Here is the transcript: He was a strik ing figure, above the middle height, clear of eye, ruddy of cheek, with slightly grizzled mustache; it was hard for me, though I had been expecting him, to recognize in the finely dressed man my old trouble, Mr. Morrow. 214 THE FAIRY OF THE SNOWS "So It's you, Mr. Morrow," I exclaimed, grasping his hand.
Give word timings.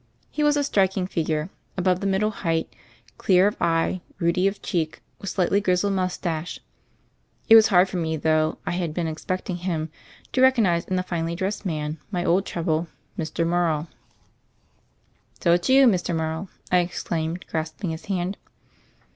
He 0.31 0.41
was 0.41 0.57
a 0.57 0.61
strik 0.61 0.97
ing 0.97 1.05
figure, 1.05 1.51
above 1.77 1.99
the 1.99 2.07
middle 2.07 2.31
height, 2.31 2.73
clear 3.19 3.45
of 3.45 3.55
eye, 3.61 4.01
ruddy 4.19 4.47
of 4.47 4.59
cheek, 4.63 4.99
with 5.19 5.29
slightly 5.29 5.61
grizzled 5.61 5.93
mustache; 5.93 6.59
it 7.49 7.53
was 7.55 7.67
hard 7.67 7.87
for 7.87 7.97
me, 7.97 8.17
though 8.17 8.57
I 8.65 8.71
had 8.71 8.95
been 8.95 9.05
expecting 9.05 9.57
him, 9.57 9.91
to 10.31 10.41
recognize 10.41 10.85
in 10.85 10.95
the 10.95 11.03
finely 11.03 11.35
dressed 11.35 11.67
man 11.67 11.99
my 12.09 12.25
old 12.25 12.47
trouble, 12.47 12.87
Mr. 13.15 13.45
Morrow. 13.45 13.89
214 15.41 15.43
THE 15.75 15.83
FAIRY 15.83 15.85
OF 15.85 15.91
THE 15.91 15.97
SNOWS 15.99 16.01
"So 16.01 16.09
It's 16.09 16.09
you, 16.09 16.15
Mr. 16.15 16.17
Morrow," 16.17 16.49
I 16.71 16.77
exclaimed, 16.79 17.45
grasping 17.47 17.91
his 17.91 18.05
hand. 18.05 18.37